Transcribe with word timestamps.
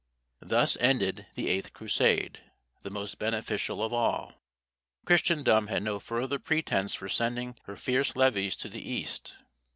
Thus 0.41 0.77
ended 0.77 1.27
the 1.35 1.47
eighth 1.47 1.73
Crusade, 1.73 2.39
the 2.81 2.89
most 2.89 3.19
beneficial 3.19 3.83
of 3.83 3.93
all. 3.93 4.33
Christendom 5.05 5.67
had 5.67 5.83
no 5.83 5.99
further 5.99 6.39
pretence 6.39 6.95
for 6.95 7.07
sending 7.07 7.55
her 7.65 7.75
fierce 7.77 8.15
levies 8.15 8.55
to 8.55 8.67
the 8.67 8.81
East. 8.81 9.35